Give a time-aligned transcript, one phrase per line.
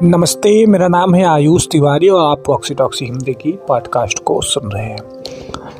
[0.00, 4.70] नमस्ते, मेरा नाम है आयुष तिवारी और आप ऑक्सी टॉक्सी हिंदी की पॉडकास्ट को सुन
[4.72, 4.96] रहे हैं।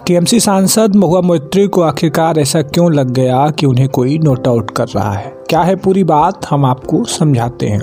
[0.07, 4.71] टीएमसी सांसद महुआ मोइत्री को आखिरकार ऐसा क्यों लग गया कि उन्हें कोई नोट आउट
[4.71, 5.35] कर रहा है?
[5.49, 6.47] क्या है पूरी बात?
[6.51, 7.81] हम आपको समझाते हैं।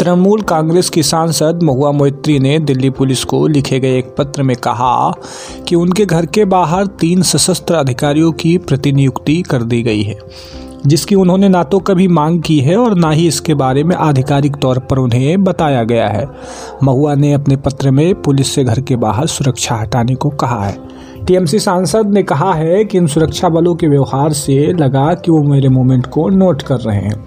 [0.00, 4.56] तृणमूल कांग्रेस की सांसद महुआ मोइत्री ने दिल्ली पुलिस को लिखे गए एक पत्र में
[4.56, 5.12] कहा
[5.68, 10.18] कि उनके घर के बाहर तीन सशस्त्र अधिकारियों की प्रतिनियुक्ति कर दी गई है।
[10.86, 14.56] जिसकी उन्होंने ना तो कभी मांग की है और ना ही इसके बारे में आधिकारिक
[14.56, 16.28] तौर पर उन्हें बताया गया है।
[16.82, 20.78] महुआ ने अपने पत्र में पुलिस से घर के बाहर सुरक्षा हटाने को कहा है।
[21.26, 25.42] टीएमसी सांसद ने कहा है कि इन सुरक्षा बलों के व्यवहार से लगा कि वो
[25.42, 27.26] मेरे मूवमेंट को नोट कर रहे हैं।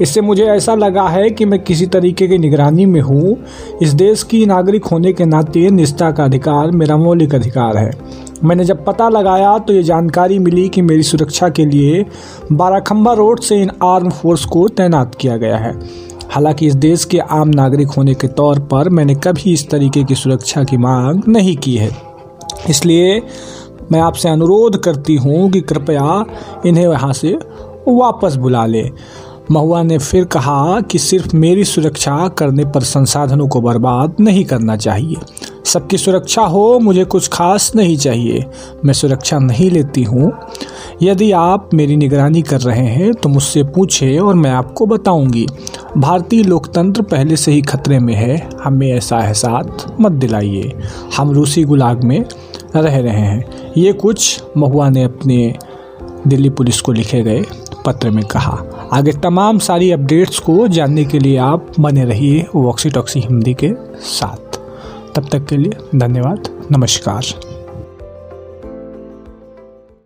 [0.00, 3.36] इससे मुझे ऐसा लगा है कि मैं किसी तरीके की निगरानी में हूँ।
[3.82, 7.90] इस देश की नागरिक होने के नाते निष्ठा का अधिकार मेरा मौलिक अधिकार है।
[8.44, 12.04] मैंने जब पता लगाया तो ये जानकारी मिली कि मेरी सुरक्षा के लिए
[12.52, 15.74] बाराखंबा रोड से इन आर्म फोर्स को तैनात किया गया है।
[16.30, 20.14] हालाँकि इस देश के आम नागरिक होने के तौर पर मैंने कभी इस तरीके की
[20.14, 21.90] सुरक्षा की मांग नहीं की है।
[22.70, 23.20] इसलिए
[23.92, 26.24] मैं आपसे अनुरोध करती हूँ कि कृपया
[26.66, 27.38] इन्हें यहाँ से
[27.88, 28.82] वापस बुला ले।
[29.50, 34.76] महुआ ने फिर कहा कि सिर्फ़ मेरी सुरक्षा करने पर संसाधनों को बर्बाद नहीं करना
[34.76, 35.16] चाहिए।
[35.64, 38.44] सबकी सुरक्षा हो, मुझे कुछ खास नहीं चाहिए।
[38.84, 40.32] मैं सुरक्षा नहीं लेती हूँ।
[41.02, 45.46] यदि आप मेरी निगरानी कर रहे हैं तो मुझसे पूछे और मैं आपको बताऊँगी।
[45.98, 50.72] भारतीय लोकतंत्र पहले से ही खतरे में है। हमें ऐसा एहसास मत दिलाइए।
[51.16, 52.24] हम रूसी गुलाग में
[52.76, 55.54] रह रहे हैं। ये कुछ महुआ ने अपने
[56.26, 57.44] दिल्ली पुलिस को लिखे गए
[57.86, 62.90] पत्र में कहा। आगे तमाम सारी अपडेट्स को जानने के लिए आप बने रहिए वॉक्सी
[62.90, 64.58] टॉक्सी हिंदी के साथ।
[65.16, 67.24] तब तक के लिए धन्यवाद। नमस्कार।